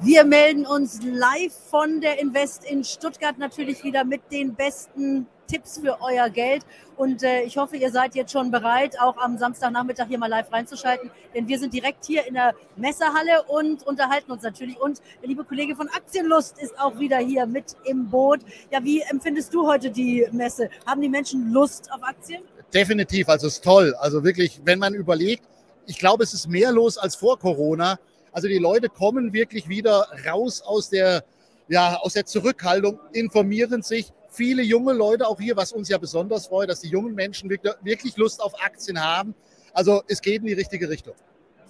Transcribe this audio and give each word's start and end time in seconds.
Wir 0.00 0.22
melden 0.22 0.64
uns 0.64 1.00
live 1.02 1.52
von 1.70 2.00
der 2.00 2.20
Invest 2.20 2.64
in 2.64 2.84
Stuttgart 2.84 3.36
natürlich 3.36 3.82
wieder 3.82 4.04
mit 4.04 4.20
den 4.30 4.54
besten 4.54 5.26
Tipps 5.48 5.80
für 5.80 5.98
euer 6.00 6.30
Geld. 6.30 6.64
Und 6.96 7.24
äh, 7.24 7.42
ich 7.42 7.56
hoffe, 7.56 7.76
ihr 7.76 7.90
seid 7.90 8.14
jetzt 8.14 8.30
schon 8.30 8.52
bereit, 8.52 9.00
auch 9.00 9.16
am 9.16 9.38
Samstagnachmittag 9.38 10.06
hier 10.06 10.18
mal 10.18 10.28
live 10.28 10.52
reinzuschalten. 10.52 11.10
Denn 11.34 11.48
wir 11.48 11.58
sind 11.58 11.74
direkt 11.74 12.04
hier 12.04 12.24
in 12.28 12.34
der 12.34 12.54
Messehalle 12.76 13.42
und 13.48 13.84
unterhalten 13.88 14.30
uns 14.30 14.42
natürlich. 14.42 14.78
Und 14.80 15.00
der 15.20 15.30
liebe 15.30 15.42
Kollege 15.42 15.74
von 15.74 15.88
Aktienlust 15.88 16.62
ist 16.62 16.78
auch 16.78 16.96
wieder 17.00 17.18
hier 17.18 17.46
mit 17.46 17.74
im 17.84 18.08
Boot. 18.08 18.40
Ja, 18.70 18.84
wie 18.84 19.00
empfindest 19.00 19.52
du 19.52 19.66
heute 19.66 19.90
die 19.90 20.28
Messe? 20.30 20.70
Haben 20.86 21.00
die 21.00 21.08
Menschen 21.08 21.52
Lust 21.52 21.90
auf 21.90 22.04
Aktien? 22.04 22.42
Definitiv, 22.72 23.28
also 23.28 23.48
es 23.48 23.54
ist 23.54 23.64
toll. 23.64 23.94
Also 23.98 24.22
wirklich, 24.22 24.60
wenn 24.64 24.78
man 24.78 24.94
überlegt, 24.94 25.42
ich 25.86 25.98
glaube, 25.98 26.22
es 26.22 26.34
ist 26.34 26.46
mehr 26.46 26.70
los 26.70 26.98
als 26.98 27.16
vor 27.16 27.36
Corona. 27.38 27.98
Also 28.38 28.46
die 28.46 28.58
Leute 28.58 28.88
kommen 28.88 29.32
wirklich 29.32 29.68
wieder 29.68 30.06
raus 30.24 30.62
aus 30.62 30.90
der, 30.90 31.24
ja, 31.66 31.96
aus 31.96 32.12
der 32.12 32.24
Zurückhaltung, 32.24 33.00
informieren 33.10 33.82
sich. 33.82 34.12
Viele 34.28 34.62
junge 34.62 34.92
Leute 34.92 35.26
auch 35.26 35.40
hier, 35.40 35.56
was 35.56 35.72
uns 35.72 35.88
ja 35.88 35.98
besonders 35.98 36.46
freut, 36.46 36.70
dass 36.70 36.78
die 36.78 36.86
jungen 36.86 37.16
Menschen 37.16 37.50
wirklich 37.50 38.16
Lust 38.16 38.40
auf 38.40 38.52
Aktien 38.62 39.02
haben. 39.02 39.34
Also 39.72 40.04
es 40.06 40.22
geht 40.22 40.42
in 40.42 40.46
die 40.46 40.52
richtige 40.52 40.88
Richtung. 40.88 41.16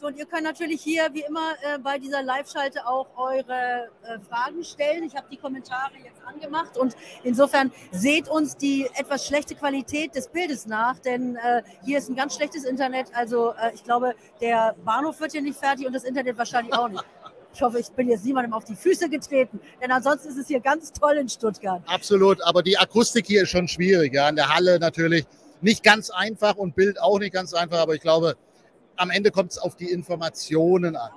So, 0.01 0.07
und 0.07 0.17
ihr 0.17 0.27
könnt 0.27 0.45
natürlich 0.45 0.81
hier 0.81 1.09
wie 1.13 1.23
immer 1.23 1.55
äh, 1.63 1.79
bei 1.79 1.99
dieser 1.99 2.23
Live-Schalte 2.23 2.87
auch 2.87 3.09
eure 3.17 3.89
äh, 4.05 4.19
Fragen 4.31 4.63
stellen. 4.63 5.03
Ich 5.03 5.17
habe 5.17 5.27
die 5.29 5.37
Kommentare 5.37 5.91
jetzt 6.05 6.21
angemacht 6.25 6.77
und 6.79 6.95
insofern 7.25 7.73
seht 7.91 8.29
uns 8.29 8.57
die 8.57 8.87
etwas 8.95 9.27
schlechte 9.27 9.57
Qualität 9.57 10.15
des 10.15 10.29
Bildes 10.29 10.67
nach, 10.67 11.01
denn 11.01 11.35
äh, 11.35 11.63
hier 11.85 11.99
ist 11.99 12.09
ein 12.09 12.15
ganz 12.15 12.37
schlechtes 12.37 12.65
Internet. 12.65 13.09
Also 13.13 13.51
äh, 13.51 13.75
ich 13.75 13.83
glaube, 13.83 14.15
der 14.41 14.77
Bahnhof 14.85 15.19
wird 15.19 15.33
hier 15.33 15.43
nicht 15.43 15.59
fertig 15.59 15.85
und 15.85 15.93
das 15.93 16.05
Internet 16.05 16.39
wahrscheinlich 16.39 16.73
auch 16.75 16.89
nicht. 16.89 17.05
Ich 17.53 17.61
hoffe, 17.61 17.81
ich 17.81 17.89
bin 17.89 18.09
jetzt 18.09 18.25
niemandem 18.25 18.53
auf 18.53 18.63
die 18.63 18.77
Füße 18.77 19.09
getreten, 19.09 19.59
denn 19.83 19.91
ansonsten 19.91 20.29
ist 20.29 20.39
es 20.39 20.47
hier 20.47 20.61
ganz 20.61 20.93
toll 20.93 21.17
in 21.17 21.29
Stuttgart. 21.29 21.83
Absolut, 21.87 22.41
aber 22.45 22.63
die 22.63 22.79
Akustik 22.79 23.27
hier 23.27 23.43
ist 23.43 23.49
schon 23.49 23.67
schwierig. 23.67 24.15
Ja, 24.15 24.29
in 24.29 24.37
der 24.37 24.55
Halle 24.55 24.79
natürlich 24.79 25.27
nicht 25.61 25.83
ganz 25.83 26.11
einfach 26.11 26.55
und 26.55 26.77
Bild 26.77 27.01
auch 27.01 27.19
nicht 27.19 27.33
ganz 27.33 27.53
einfach, 27.53 27.79
aber 27.79 27.97
ich 27.97 28.01
glaube, 28.01 28.37
am 28.99 29.11
Ende 29.11 29.31
kommt 29.31 29.53
es 29.53 29.59
auf 29.59 29.77
die 29.77 29.91
Informationen 29.91 30.97
an. 30.97 31.11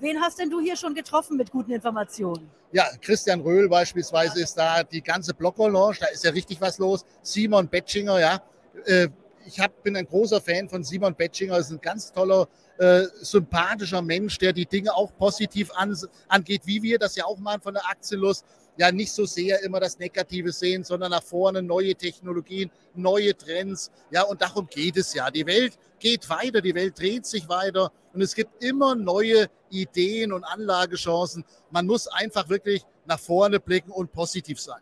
Wen 0.00 0.20
hast 0.20 0.38
denn 0.38 0.48
du 0.48 0.60
hier 0.60 0.76
schon 0.76 0.94
getroffen 0.94 1.36
mit 1.36 1.50
guten 1.50 1.72
Informationen? 1.72 2.48
Ja, 2.70 2.84
Christian 3.00 3.40
Röhl 3.40 3.68
beispielsweise 3.68 4.40
ist 4.40 4.54
da, 4.54 4.84
die 4.84 5.02
ganze 5.02 5.34
Blogger-Lounge, 5.34 5.96
da 6.00 6.06
ist 6.06 6.24
ja 6.24 6.30
richtig 6.30 6.60
was 6.60 6.78
los. 6.78 7.04
Simon 7.22 7.66
Betschinger, 7.66 8.20
ja. 8.20 8.40
Äh, 8.84 9.08
ich 9.44 9.58
hab, 9.58 9.82
bin 9.82 9.96
ein 9.96 10.06
großer 10.06 10.40
Fan 10.40 10.68
von 10.68 10.84
Simon 10.84 11.14
Betschinger, 11.14 11.58
ist 11.58 11.70
ein 11.70 11.80
ganz 11.80 12.12
toller, 12.12 12.46
äh, 12.78 13.06
sympathischer 13.22 14.02
Mensch, 14.02 14.38
der 14.38 14.52
die 14.52 14.66
Dinge 14.66 14.94
auch 14.94 15.10
positiv 15.16 15.70
an, 15.74 15.96
angeht, 16.28 16.62
wie 16.64 16.82
wir 16.82 16.98
das 16.98 17.16
ja 17.16 17.24
auch 17.24 17.38
machen 17.38 17.62
von 17.62 17.74
der 17.74 17.84
Aktienlust 17.88 18.44
ja 18.78 18.90
nicht 18.92 19.12
so 19.12 19.26
sehr 19.26 19.62
immer 19.62 19.80
das 19.80 19.98
Negative 19.98 20.52
sehen, 20.52 20.84
sondern 20.84 21.10
nach 21.10 21.22
vorne 21.22 21.60
neue 21.62 21.94
Technologien, 21.94 22.70
neue 22.94 23.36
Trends. 23.36 23.90
Ja, 24.10 24.22
und 24.22 24.40
darum 24.40 24.66
geht 24.68 24.96
es 24.96 25.12
ja. 25.12 25.30
Die 25.30 25.44
Welt 25.44 25.78
geht 25.98 26.30
weiter, 26.30 26.62
die 26.62 26.74
Welt 26.74 26.98
dreht 26.98 27.26
sich 27.26 27.48
weiter 27.48 27.92
und 28.14 28.22
es 28.22 28.34
gibt 28.34 28.62
immer 28.64 28.94
neue 28.94 29.48
Ideen 29.68 30.32
und 30.32 30.44
Anlagechancen. 30.44 31.44
Man 31.70 31.86
muss 31.86 32.06
einfach 32.06 32.48
wirklich 32.48 32.86
nach 33.04 33.18
vorne 33.18 33.60
blicken 33.60 33.90
und 33.90 34.12
positiv 34.12 34.60
sein 34.60 34.80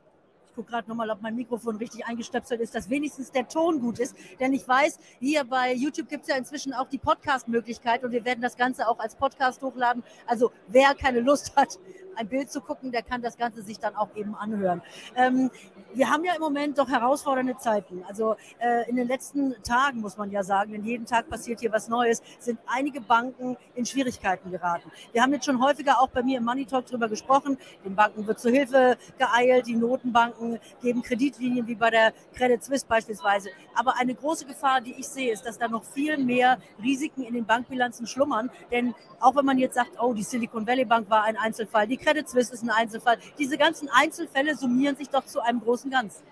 gucke 0.57 0.71
gerade 0.71 0.89
nochmal, 0.89 1.11
ob 1.11 1.21
mein 1.21 1.37
Mikrofon 1.37 1.77
richtig 1.77 2.05
eingestöpselt 2.07 2.61
ist, 2.61 2.75
dass 2.75 2.89
wenigstens 2.89 3.31
der 3.31 3.47
Ton 3.47 3.79
gut 3.79 3.99
ist. 3.99 4.17
Denn 4.41 4.53
ich 4.55 4.67
weiß, 4.67 4.99
hier 5.21 5.45
bei 5.45 5.75
YouTube 5.75 6.09
gibt 6.09 6.23
es 6.23 6.29
ja 6.29 6.37
inzwischen 6.37 6.73
auch 6.73 6.89
die 6.89 6.99
Podcast-Möglichkeit 6.99 8.03
und 8.03 8.11
wir 8.11 8.25
werden 8.25 8.41
das 8.41 8.57
Ganze 8.57 8.89
auch 8.89 8.99
als 8.99 9.15
Podcast 9.15 9.61
hochladen. 9.63 10.03
Also 10.27 10.51
wer 10.69 10.95
keine 10.95 11.21
Lust 11.21 11.55
hat, 11.57 11.79
ein 12.17 12.29
Bild 12.29 12.51
zu 12.51 12.61
gucken, 12.61 12.93
der 12.93 13.03
kann 13.03 13.23
das 13.23 13.37
Ganze 13.37 13.63
sich 13.63 13.79
dann 13.79 13.95
auch 13.97 14.09
eben 14.15 14.35
anhören. 14.35 14.83
Ähm, 15.15 15.51
wir 15.95 16.11
haben 16.11 16.25
ja 16.25 16.35
im 16.35 16.41
Moment 16.41 16.79
doch 16.79 16.89
herausfordernde 16.89 17.57
Zeiten. 17.59 18.05
Also 18.09 18.37
äh, 18.59 18.89
in 18.89 18.97
den 18.97 19.09
letzten 19.09 19.55
Tagen 19.63 20.01
muss 20.01 20.17
man 20.17 20.31
ja 20.31 20.43
sagen, 20.43 20.73
denn 20.73 20.85
jeden 20.85 21.07
Tag 21.07 21.29
passiert 21.29 21.61
hier 21.61 21.73
was 21.73 21.89
Neues, 21.89 22.23
sind 22.39 22.59
einige 22.67 23.01
Banken 23.01 23.57
in 23.75 23.87
Schwierigkeiten 23.87 24.51
geraten. 24.51 24.91
Wir 25.13 25.23
haben 25.23 25.33
jetzt 25.33 25.47
schon 25.47 25.63
häufiger 25.63 26.01
auch 26.01 26.09
bei 26.09 26.23
mir 26.23 26.39
im 26.39 26.45
Money 26.45 26.67
Talk 26.67 26.87
darüber 26.87 27.09
gesprochen. 27.09 27.59
Den 27.85 27.95
Banken 27.95 28.27
wird 28.27 28.41
zur 28.41 28.51
Hilfe 28.51 28.97
geeilt, 29.19 29.67
die 29.67 29.77
Notenbanken 29.77 30.59
geben 30.83 31.03
Kreditlinien 31.03 31.67
wie 31.67 31.75
bei 31.75 31.91
der 31.91 32.13
Credit 32.35 32.63
Suisse 32.63 32.87
beispielsweise. 32.87 33.51
Aber 33.75 33.97
eine 33.99 34.15
große 34.15 34.47
Gefahr, 34.47 34.81
die 34.81 34.95
ich 34.99 35.09
sehe, 35.09 35.33
ist, 35.33 35.47
dass 35.47 35.59
da 35.59 35.69
noch 35.69 35.85
viel 35.85 36.19
mehr 36.19 36.59
Risiken 36.83 37.23
in 37.23 37.35
den 37.35 37.45
Bankbilanzen 37.45 38.07
schlummern. 38.07 38.51
Denn 38.71 38.95
auch 39.21 39.37
wenn 39.37 39.45
man 39.45 39.59
jetzt 39.59 39.75
sagt, 39.75 39.93
oh, 40.01 40.13
die 40.13 40.23
Silicon 40.23 40.67
Valley 40.67 40.85
Bank 40.85 41.09
war 41.11 41.25
ein 41.25 41.37
Einzelfall, 41.37 41.87
die 41.87 41.97
Credit 42.07 42.29
Suisse 42.29 42.55
ist 42.55 42.63
ein 42.63 42.71
Einzelfall. 42.71 43.19
Diese 43.37 43.59
ganzen 43.59 43.89
Einzelfälle 43.89 44.57
summieren 44.57 44.97
sich 44.97 45.09
doch 45.09 45.27
zu 45.27 45.41
einem 45.41 45.61
großen 45.61 45.91
Ganzen. 45.91 46.23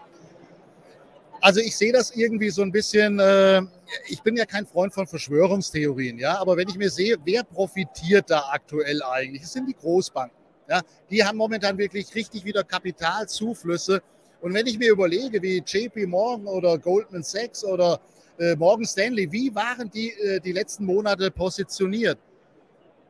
Also 1.41 1.61
ich 1.61 1.77
sehe 1.77 1.93
das 1.93 2.15
irgendwie 2.15 2.49
so 2.51 2.63
ein 2.63 2.71
bisschen, 2.71 3.19
äh, 3.19 3.61
ich 4.09 4.23
bin 4.23 4.37
ja 4.37 4.47
kein 4.47 4.67
Freund 4.67 4.95
von 4.95 5.07
Verschwörungstheorien, 5.07 6.19
ja, 6.19 6.39
aber 6.39 6.57
wenn 6.57 6.69
ich 6.69 6.77
mir 6.77 6.89
sehe, 6.89 7.17
wer 7.25 7.43
profitiert 7.43 8.31
da 8.31 8.49
aktuell 8.53 9.03
eigentlich, 9.03 9.43
das 9.43 9.53
sind 9.53 9.69
die 9.69 9.75
Großbanken. 9.75 10.39
Ja, 10.71 10.81
die 11.11 11.23
haben 11.23 11.37
momentan 11.37 11.77
wirklich 11.77 12.15
richtig 12.15 12.45
wieder 12.45 12.65
Kapitalzuflüsse. 12.65 14.01
Und 14.41 14.55
wenn 14.55 14.67
ich 14.67 14.79
mir 14.79 14.93
überlege, 14.93 15.43
wie 15.43 15.59
JP 15.59 16.07
Morgan 16.07 16.47
oder 16.47 16.79
Goldman 16.79 17.23
Sachs 17.23 17.63
oder 17.65 18.01
äh, 18.39 18.57
Morgan 18.57 18.87
Stanley, 18.87 19.31
wie 19.31 19.55
waren 19.55 19.91
die 19.91 20.13
äh, 20.13 20.41
die 20.41 20.53
letzten 20.53 20.87
Monate 20.87 21.31
positioniert? 21.31 22.19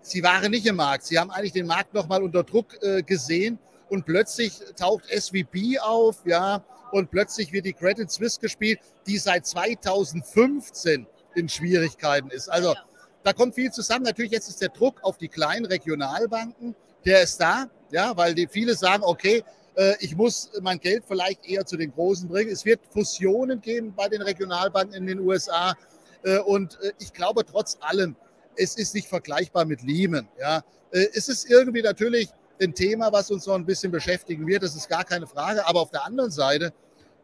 Sie 0.05 0.23
waren 0.23 0.51
nicht 0.51 0.67
im 0.67 0.77
Markt. 0.77 1.05
Sie 1.05 1.19
haben 1.19 1.31
eigentlich 1.31 1.53
den 1.53 1.67
Markt 1.67 1.95
nochmal 1.95 2.23
unter 2.23 2.45
Druck 2.45 2.81
äh, 2.83 3.03
gesehen 3.03 3.59
und 3.89 4.07
plötzlich 4.07 4.61
taucht 4.77 5.05
SVB 5.07 5.81
auf, 5.81 6.19
ja, 6.25 6.65
und 6.93 7.11
plötzlich 7.11 7.53
wird 7.53 7.67
die 7.67 7.73
Credit 7.73 8.11
Suisse 8.11 8.39
gespielt, 8.39 8.79
die 9.07 9.19
seit 9.19 9.47
2015 9.47 11.07
in 11.35 11.49
Schwierigkeiten 11.49 12.31
ist. 12.31 12.49
Also 12.49 12.75
da 13.25 13.33
kommt 13.33 13.55
viel 13.55 13.73
zusammen. 13.73 14.05
Natürlich 14.05 14.33
jetzt 14.33 14.49
ist 14.49 14.61
der 14.61 14.69
Druck 14.69 15.03
auf 15.03 15.19
die 15.19 15.29
kleinen 15.29 15.65
Regionalbanken, 15.65 16.77
der 17.05 17.23
ist 17.23 17.41
da, 17.41 17.67
ja, 17.91 18.17
weil 18.17 18.35
die 18.35 18.47
viele 18.47 18.75
sagen, 18.75 19.03
okay, 19.05 19.43
äh, 19.77 19.95
ich 20.01 20.17
muss 20.17 20.51
mein 20.63 20.79
Geld 20.79 21.05
vielleicht 21.07 21.45
eher 21.47 21.67
zu 21.67 21.77
den 21.77 21.93
Großen 21.93 22.29
bringen. 22.29 22.51
Es 22.51 22.65
wird 22.65 22.81
Fusionen 22.91 23.61
geben 23.61 23.93
bei 23.95 24.09
den 24.09 24.23
Regionalbanken 24.23 24.95
in 24.95 25.07
den 25.07 25.21
USA. 25.21 25.75
Äh, 26.23 26.39
und 26.39 26.79
äh, 26.83 26.93
ich 26.99 27.13
glaube 27.13 27.45
trotz 27.45 27.77
allem, 27.81 28.17
es 28.57 28.77
ist 28.77 28.95
nicht 28.95 29.09
vergleichbar 29.09 29.65
mit 29.65 29.83
Lehman. 29.83 30.29
Ja. 30.39 30.63
Äh, 30.91 31.07
es 31.15 31.29
ist 31.29 31.51
irgendwie 31.51 31.83
natürlich 31.83 32.29
ein 32.63 32.75
Thema, 32.75 33.13
was 33.13 33.31
uns 33.31 33.47
noch 33.47 33.55
ein 33.55 33.67
bisschen 33.67 33.91
beschäftigen 33.91 34.47
wird, 34.47 34.63
das 34.63 34.77
ist 34.77 34.89
gar 34.89 35.05
keine 35.05 35.27
Frage. 35.27 35.67
Aber 35.67 35.81
auf 35.81 35.91
der 35.91 36.05
anderen 36.05 36.31
Seite, 36.31 36.73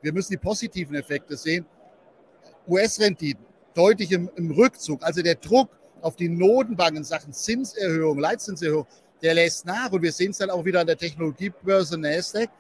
wir 0.02 0.12
müssen 0.12 0.32
die 0.32 0.38
positiven 0.38 0.94
Effekte 0.96 1.36
sehen. 1.36 1.66
US-Renditen 2.68 3.44
deutlich 3.74 4.12
im, 4.12 4.30
im, 4.36 4.50
Rückzug, 4.50 5.02
also 5.02 5.22
der 5.22 5.36
Druck 5.36 5.70
auf 6.02 6.16
die 6.16 6.28
Notenbanken 6.28 6.98
in 6.98 7.04
Sachen 7.04 7.32
Zinserhöhung, 7.32 8.18
Leitzinserhöhung, 8.18 8.86
der 9.22 9.34
lässt 9.34 9.66
nach 9.66 9.92
und 9.92 10.02
wir 10.02 10.12
sehen 10.12 10.30
es 10.30 10.38
dann 10.38 10.50
auch 10.50 10.64
wieder 10.64 10.80
an 10.80 10.86
der 10.86 10.96
Technologiebörse 10.96 11.98
Nasdaq. 11.98 12.50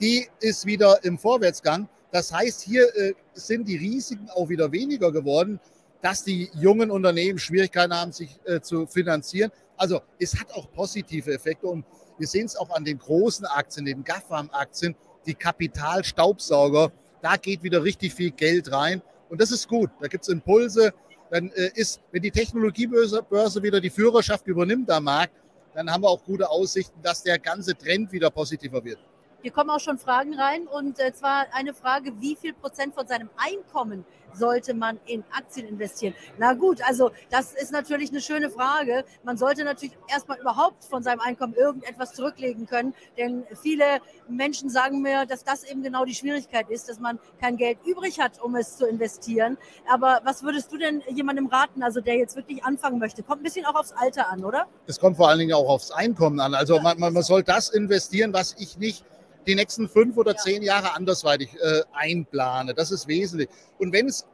Die 0.00 0.28
ist 0.40 0.66
wieder 0.66 1.02
im 1.04 1.18
Vorwärtsgang. 1.18 1.88
Das 2.10 2.32
heißt, 2.32 2.62
hier 2.62 2.94
äh, 2.96 3.14
sind 3.34 3.68
die 3.68 3.76
Risiken 3.76 4.28
auch 4.30 4.48
wieder 4.48 4.70
weniger 4.72 5.12
geworden 5.12 5.60
dass 6.02 6.24
die 6.24 6.50
jungen 6.54 6.90
Unternehmen 6.90 7.38
Schwierigkeiten 7.38 7.94
haben, 7.94 8.12
sich 8.12 8.38
äh, 8.44 8.60
zu 8.60 8.86
finanzieren. 8.86 9.50
Also 9.76 10.02
es 10.18 10.38
hat 10.38 10.52
auch 10.52 10.70
positive 10.72 11.32
Effekte 11.32 11.66
und 11.66 11.86
wir 12.18 12.26
sehen 12.26 12.46
es 12.46 12.56
auch 12.56 12.70
an 12.70 12.84
den 12.84 12.98
großen 12.98 13.46
Aktien, 13.46 13.86
den 13.86 14.04
GAFAM-Aktien, 14.04 14.94
die 15.24 15.34
Kapitalstaubsauger. 15.34 16.92
Da 17.22 17.36
geht 17.36 17.62
wieder 17.62 17.82
richtig 17.82 18.12
viel 18.14 18.32
Geld 18.32 18.70
rein 18.70 19.00
und 19.30 19.40
das 19.40 19.50
ist 19.52 19.68
gut. 19.68 19.90
Da 20.00 20.08
gibt 20.08 20.24
es 20.24 20.28
Impulse. 20.28 20.92
Dann 21.30 21.50
äh, 21.52 21.70
ist, 21.74 22.00
wenn 22.10 22.20
die 22.20 22.30
Technologiebörse 22.30 23.22
Börse 23.22 23.62
wieder 23.62 23.80
die 23.80 23.90
Führerschaft 23.90 24.46
übernimmt 24.46 24.90
am 24.90 25.04
Markt, 25.04 25.34
dann 25.74 25.90
haben 25.90 26.02
wir 26.02 26.08
auch 26.08 26.22
gute 26.22 26.50
Aussichten, 26.50 27.00
dass 27.02 27.22
der 27.22 27.38
ganze 27.38 27.74
Trend 27.74 28.12
wieder 28.12 28.28
positiver 28.28 28.84
wird. 28.84 28.98
Hier 29.40 29.50
kommen 29.50 29.70
auch 29.70 29.80
schon 29.80 29.98
Fragen 29.98 30.34
rein 30.34 30.66
und 30.66 31.00
äh, 31.00 31.12
zwar 31.12 31.46
eine 31.52 31.74
Frage, 31.74 32.12
wie 32.20 32.36
viel 32.36 32.52
Prozent 32.52 32.94
von 32.94 33.06
seinem 33.06 33.30
Einkommen 33.36 34.04
sollte 34.34 34.74
man 34.74 34.98
in 35.06 35.24
Aktien 35.30 35.66
investieren? 35.66 36.14
Na 36.38 36.54
gut, 36.54 36.80
also 36.86 37.10
das 37.30 37.52
ist 37.52 37.72
natürlich 37.72 38.10
eine 38.10 38.20
schöne 38.20 38.50
Frage. 38.50 39.04
Man 39.24 39.36
sollte 39.36 39.64
natürlich 39.64 39.96
erstmal 40.08 40.38
überhaupt 40.40 40.84
von 40.84 41.02
seinem 41.02 41.20
Einkommen 41.20 41.54
irgendetwas 41.54 42.12
zurücklegen 42.12 42.66
können, 42.66 42.94
denn 43.16 43.44
viele 43.60 43.84
Menschen 44.28 44.70
sagen 44.70 45.02
mir, 45.02 45.26
dass 45.26 45.44
das 45.44 45.64
eben 45.64 45.82
genau 45.82 46.04
die 46.04 46.14
Schwierigkeit 46.14 46.70
ist, 46.70 46.88
dass 46.88 46.98
man 46.98 47.18
kein 47.40 47.56
Geld 47.56 47.78
übrig 47.84 48.20
hat, 48.20 48.40
um 48.42 48.54
es 48.56 48.76
zu 48.76 48.86
investieren. 48.86 49.58
Aber 49.90 50.20
was 50.24 50.42
würdest 50.42 50.72
du 50.72 50.78
denn 50.78 51.02
jemandem 51.08 51.46
raten, 51.46 51.82
also 51.82 52.00
der 52.00 52.16
jetzt 52.16 52.36
wirklich 52.36 52.64
anfangen 52.64 52.98
möchte? 52.98 53.22
Kommt 53.22 53.40
ein 53.40 53.44
bisschen 53.44 53.66
auch 53.66 53.74
aufs 53.74 53.92
Alter 53.92 54.30
an, 54.30 54.44
oder? 54.44 54.66
Es 54.86 54.98
kommt 54.98 55.16
vor 55.16 55.28
allen 55.28 55.38
Dingen 55.38 55.52
auch 55.52 55.68
aufs 55.68 55.90
Einkommen 55.90 56.40
an. 56.40 56.54
Also 56.54 56.80
man, 56.80 56.98
man 56.98 57.22
soll 57.22 57.42
das 57.42 57.70
investieren, 57.70 58.32
was 58.32 58.54
ich 58.58 58.78
nicht 58.78 59.04
die 59.46 59.54
nächsten 59.54 59.88
fünf 59.88 60.16
oder 60.16 60.36
zehn 60.36 60.62
Jahre 60.62 60.94
andersweitig 60.94 61.50
äh, 61.60 61.82
einplane. 61.92 62.74
Das 62.74 62.90
ist 62.90 63.08
wesentlich. 63.08 63.48
Und 63.78 63.92
wenn 63.92 64.06
es 64.06 64.26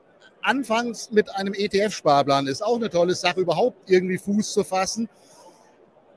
anfangs 0.43 1.11
mit 1.11 1.35
einem 1.35 1.55
ETF-Sparplan 1.55 2.47
ist, 2.47 2.63
auch 2.63 2.77
eine 2.77 2.91
tolle 2.91 3.15
Sache, 3.15 3.41
überhaupt 3.41 3.91
irgendwie 3.91 4.19
Fuß 4.19 4.53
zu 4.53 4.65
fassen. 4.65 5.09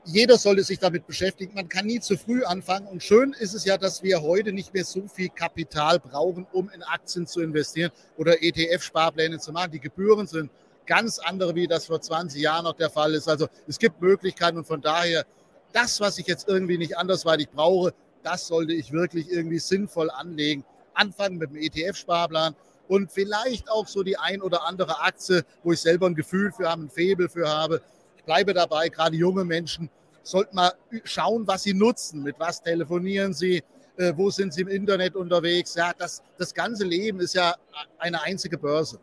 jeder 0.04 0.36
sollte 0.36 0.64
sich 0.64 0.78
damit 0.78 1.06
beschäftigen. 1.06 1.54
Man 1.54 1.68
kann 1.68 1.86
nie 1.86 2.00
zu 2.00 2.16
früh 2.16 2.42
anfangen. 2.44 2.86
Und 2.88 3.02
schön 3.02 3.34
ist 3.38 3.54
es 3.54 3.64
ja, 3.64 3.78
dass 3.78 4.02
wir 4.02 4.22
heute 4.22 4.52
nicht 4.52 4.74
mehr 4.74 4.84
so 4.84 5.06
viel 5.06 5.28
Kapital 5.28 6.00
brauchen, 6.00 6.46
um 6.52 6.70
in 6.70 6.82
Aktien 6.82 7.26
zu 7.26 7.40
investieren 7.40 7.92
oder 8.16 8.42
ETF-Sparpläne 8.42 9.38
zu 9.38 9.52
machen. 9.52 9.70
Die 9.72 9.80
Gebühren 9.80 10.26
sind 10.26 10.50
ganz 10.86 11.18
andere, 11.18 11.54
wie 11.54 11.66
das 11.68 11.86
vor 11.86 12.00
20 12.00 12.40
Jahren 12.40 12.64
noch 12.64 12.74
der 12.74 12.90
Fall 12.90 13.14
ist. 13.14 13.28
Also 13.28 13.48
es 13.66 13.78
gibt 13.78 14.00
Möglichkeiten 14.00 14.58
und 14.58 14.66
von 14.66 14.80
daher, 14.80 15.24
das, 15.72 16.00
was 16.00 16.18
ich 16.18 16.26
jetzt 16.26 16.48
irgendwie 16.48 16.78
nicht 16.78 16.98
andersweitig 16.98 17.48
brauche, 17.50 17.94
das 18.22 18.46
sollte 18.46 18.72
ich 18.72 18.92
wirklich 18.92 19.30
irgendwie 19.30 19.58
sinnvoll 19.58 20.10
anlegen. 20.10 20.64
Anfangen 20.94 21.38
mit 21.38 21.50
dem 21.50 21.56
ETF-Sparplan 21.56 22.54
und 22.88 23.10
vielleicht 23.10 23.70
auch 23.70 23.86
so 23.86 24.02
die 24.02 24.18
ein 24.18 24.42
oder 24.42 24.66
andere 24.66 25.00
Aktie, 25.00 25.44
wo 25.62 25.72
ich 25.72 25.80
selber 25.80 26.06
ein 26.06 26.14
Gefühl 26.14 26.52
für 26.52 26.68
habe, 26.68 26.82
ein 26.82 26.90
Faible 26.90 27.28
für 27.28 27.48
habe. 27.48 27.80
Ich 28.16 28.24
bleibe 28.24 28.52
dabei, 28.52 28.88
gerade 28.88 29.16
junge 29.16 29.44
Menschen 29.44 29.88
sollten 30.22 30.56
mal 30.56 30.72
schauen, 31.04 31.46
was 31.46 31.64
sie 31.64 31.74
nutzen, 31.74 32.22
mit 32.22 32.38
was 32.38 32.62
telefonieren 32.62 33.32
sie, 33.32 33.62
äh, 33.96 34.12
wo 34.16 34.30
sind 34.30 34.54
sie 34.54 34.62
im 34.62 34.68
Internet 34.68 35.16
unterwegs. 35.16 35.74
Ja, 35.74 35.92
das, 35.96 36.22
das 36.38 36.54
ganze 36.54 36.84
Leben 36.84 37.20
ist 37.20 37.34
ja 37.34 37.54
eine 37.98 38.22
einzige 38.22 38.58
Börse. 38.58 38.98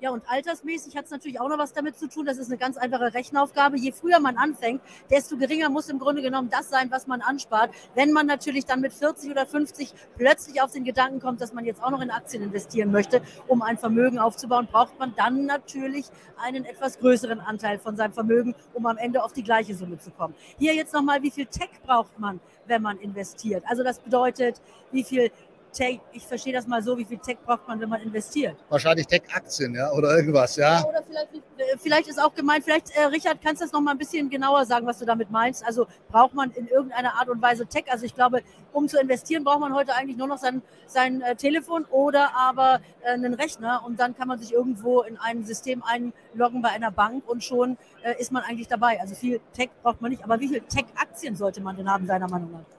Ja, 0.00 0.10
und 0.10 0.22
altersmäßig 0.28 0.96
hat 0.96 1.06
es 1.06 1.10
natürlich 1.10 1.40
auch 1.40 1.48
noch 1.48 1.58
was 1.58 1.72
damit 1.72 1.98
zu 1.98 2.08
tun. 2.08 2.24
Das 2.24 2.38
ist 2.38 2.46
eine 2.46 2.56
ganz 2.56 2.76
einfache 2.76 3.12
Rechenaufgabe. 3.14 3.76
Je 3.78 3.90
früher 3.90 4.20
man 4.20 4.36
anfängt, 4.36 4.80
desto 5.10 5.36
geringer 5.36 5.70
muss 5.70 5.88
im 5.88 5.98
Grunde 5.98 6.22
genommen 6.22 6.50
das 6.50 6.70
sein, 6.70 6.88
was 6.92 7.08
man 7.08 7.20
anspart. 7.20 7.74
Wenn 7.96 8.12
man 8.12 8.26
natürlich 8.26 8.64
dann 8.64 8.80
mit 8.80 8.92
40 8.92 9.32
oder 9.32 9.44
50 9.44 9.92
plötzlich 10.16 10.62
auf 10.62 10.70
den 10.70 10.84
Gedanken 10.84 11.18
kommt, 11.18 11.40
dass 11.40 11.52
man 11.52 11.64
jetzt 11.64 11.82
auch 11.82 11.90
noch 11.90 12.00
in 12.00 12.12
Aktien 12.12 12.44
investieren 12.44 12.92
möchte, 12.92 13.22
um 13.48 13.60
ein 13.60 13.76
Vermögen 13.76 14.20
aufzubauen, 14.20 14.68
braucht 14.70 14.96
man 15.00 15.14
dann 15.16 15.46
natürlich 15.46 16.06
einen 16.36 16.64
etwas 16.64 17.00
größeren 17.00 17.40
Anteil 17.40 17.80
von 17.80 17.96
seinem 17.96 18.12
Vermögen, 18.12 18.54
um 18.74 18.86
am 18.86 18.98
Ende 18.98 19.24
auf 19.24 19.32
die 19.32 19.42
gleiche 19.42 19.74
Summe 19.74 19.98
zu 19.98 20.12
kommen. 20.12 20.34
Hier 20.60 20.74
jetzt 20.74 20.94
nochmal, 20.94 21.24
wie 21.24 21.32
viel 21.32 21.46
Tech 21.46 21.70
braucht 21.84 22.16
man, 22.20 22.38
wenn 22.66 22.82
man 22.82 22.98
investiert? 22.98 23.64
Also 23.66 23.82
das 23.82 23.98
bedeutet, 23.98 24.60
wie 24.92 25.02
viel 25.02 25.32
Tech, 25.72 26.00
ich 26.12 26.26
verstehe 26.26 26.52
das 26.52 26.66
mal 26.66 26.82
so, 26.82 26.96
wie 26.98 27.04
viel 27.04 27.18
Tech 27.18 27.38
braucht 27.44 27.66
man, 27.68 27.80
wenn 27.80 27.88
man 27.88 28.00
investiert? 28.00 28.56
Wahrscheinlich 28.68 29.06
Tech-Aktien, 29.06 29.74
ja, 29.74 29.90
oder 29.92 30.16
irgendwas, 30.16 30.56
ja. 30.56 30.80
ja 30.80 30.84
oder 30.86 31.02
vielleicht, 31.02 31.34
äh, 31.34 31.78
vielleicht, 31.78 32.08
ist 32.08 32.20
auch 32.20 32.34
gemeint, 32.34 32.64
vielleicht, 32.64 32.90
äh, 32.96 33.04
Richard, 33.04 33.40
kannst 33.42 33.60
du 33.60 33.66
das 33.66 33.72
noch 33.72 33.80
mal 33.80 33.92
ein 33.92 33.98
bisschen 33.98 34.30
genauer 34.30 34.64
sagen, 34.66 34.86
was 34.86 34.98
du 34.98 35.04
damit 35.04 35.30
meinst? 35.30 35.64
Also 35.64 35.86
braucht 36.10 36.34
man 36.34 36.50
in 36.52 36.68
irgendeiner 36.68 37.14
Art 37.14 37.28
und 37.28 37.40
Weise 37.42 37.66
Tech? 37.66 37.84
Also 37.90 38.06
ich 38.06 38.14
glaube, 38.14 38.42
um 38.72 38.88
zu 38.88 38.98
investieren, 38.98 39.44
braucht 39.44 39.60
man 39.60 39.74
heute 39.74 39.94
eigentlich 39.94 40.16
nur 40.16 40.26
noch 40.26 40.38
sein, 40.38 40.62
sein 40.86 41.20
äh, 41.20 41.36
Telefon 41.36 41.84
oder 41.90 42.36
aber 42.36 42.80
äh, 43.02 43.12
einen 43.12 43.34
Rechner 43.34 43.82
und 43.84 44.00
dann 44.00 44.16
kann 44.16 44.28
man 44.28 44.38
sich 44.38 44.52
irgendwo 44.52 45.02
in 45.02 45.16
ein 45.18 45.44
System 45.44 45.82
einloggen 45.82 46.62
bei 46.62 46.70
einer 46.70 46.90
Bank 46.90 47.28
und 47.28 47.44
schon 47.44 47.76
äh, 48.02 48.20
ist 48.20 48.32
man 48.32 48.42
eigentlich 48.42 48.68
dabei. 48.68 49.00
Also 49.00 49.14
viel 49.14 49.40
Tech 49.52 49.70
braucht 49.82 50.00
man 50.00 50.10
nicht, 50.10 50.24
aber 50.24 50.40
wie 50.40 50.48
viel 50.48 50.60
Tech-Aktien 50.60 51.36
sollte 51.36 51.60
man 51.60 51.76
denn 51.76 51.90
haben, 51.90 52.06
deiner 52.06 52.28
Meinung 52.28 52.52
nach? 52.52 52.77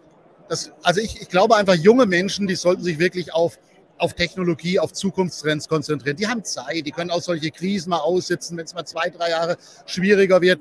Das, 0.49 0.71
also 0.81 0.99
ich, 0.99 1.21
ich 1.21 1.29
glaube 1.29 1.55
einfach, 1.55 1.75
junge 1.75 2.05
Menschen, 2.05 2.47
die 2.47 2.55
sollten 2.55 2.83
sich 2.83 2.99
wirklich 2.99 3.33
auf, 3.33 3.59
auf 3.97 4.13
Technologie, 4.13 4.79
auf 4.79 4.91
Zukunftstrends 4.93 5.67
konzentrieren. 5.67 6.17
Die 6.17 6.27
haben 6.27 6.43
Zeit, 6.43 6.85
die 6.85 6.91
können 6.91 7.11
auch 7.11 7.21
solche 7.21 7.51
Krisen 7.51 7.91
mal 7.91 7.99
aussitzen, 7.99 8.57
wenn 8.57 8.65
es 8.65 8.73
mal 8.73 8.85
zwei, 8.85 9.09
drei 9.09 9.29
Jahre 9.29 9.57
schwieriger 9.85 10.41
wird. 10.41 10.59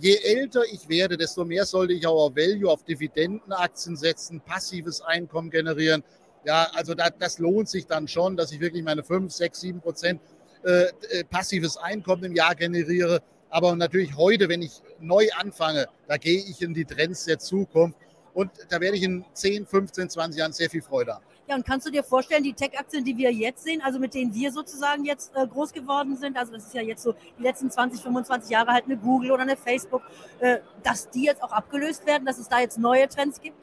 Je 0.00 0.16
älter 0.16 0.62
ich 0.70 0.88
werde, 0.88 1.16
desto 1.16 1.44
mehr 1.44 1.64
sollte 1.64 1.92
ich 1.92 2.06
auch 2.06 2.26
auf 2.26 2.36
Value, 2.36 2.70
auf 2.70 2.84
Dividendenaktien 2.84 3.96
setzen, 3.96 4.40
passives 4.40 5.00
Einkommen 5.00 5.50
generieren. 5.50 6.02
Ja, 6.44 6.68
also 6.74 6.94
da, 6.94 7.10
das 7.10 7.38
lohnt 7.38 7.68
sich 7.68 7.86
dann 7.86 8.08
schon, 8.08 8.36
dass 8.36 8.52
ich 8.52 8.60
wirklich 8.60 8.82
meine 8.82 9.02
5, 9.02 9.32
6, 9.32 9.60
7 9.60 9.80
Prozent 9.80 10.20
äh, 10.64 10.84
äh, 11.10 11.24
passives 11.24 11.76
Einkommen 11.76 12.24
im 12.24 12.34
Jahr 12.34 12.54
generiere. 12.54 13.22
Aber 13.50 13.74
natürlich 13.76 14.16
heute, 14.16 14.48
wenn 14.48 14.62
ich 14.62 14.82
neu 15.00 15.28
anfange, 15.36 15.86
da 16.06 16.16
gehe 16.16 16.38
ich 16.38 16.60
in 16.62 16.74
die 16.74 16.84
Trends 16.84 17.24
der 17.24 17.38
Zukunft 17.38 17.98
und 18.38 18.52
da 18.68 18.80
werde 18.80 18.96
ich 18.96 19.02
in 19.02 19.24
10, 19.32 19.66
15, 19.66 20.10
20 20.10 20.38
Jahren 20.38 20.52
sehr 20.52 20.70
viel 20.70 20.80
Freude 20.80 21.12
haben. 21.12 21.24
Ja, 21.48 21.56
und 21.56 21.66
kannst 21.66 21.88
du 21.88 21.90
dir 21.90 22.04
vorstellen, 22.04 22.44
die 22.44 22.52
Tech-Aktien, 22.52 23.04
die 23.04 23.16
wir 23.16 23.32
jetzt 23.32 23.64
sehen, 23.64 23.82
also 23.82 23.98
mit 23.98 24.14
denen 24.14 24.32
wir 24.32 24.52
sozusagen 24.52 25.04
jetzt 25.04 25.32
äh, 25.34 25.44
groß 25.44 25.72
geworden 25.72 26.16
sind, 26.16 26.36
also 26.36 26.52
das 26.52 26.66
ist 26.66 26.74
ja 26.74 26.82
jetzt 26.82 27.02
so 27.02 27.16
die 27.36 27.42
letzten 27.42 27.68
20, 27.68 28.00
25 28.00 28.48
Jahre 28.48 28.70
halt 28.70 28.84
eine 28.84 28.96
Google 28.96 29.32
oder 29.32 29.42
eine 29.42 29.56
Facebook, 29.56 30.02
äh, 30.38 30.58
dass 30.84 31.10
die 31.10 31.24
jetzt 31.24 31.42
auch 31.42 31.50
abgelöst 31.50 32.06
werden, 32.06 32.26
dass 32.26 32.38
es 32.38 32.48
da 32.48 32.60
jetzt 32.60 32.78
neue 32.78 33.08
Trends 33.08 33.40
gibt? 33.40 33.56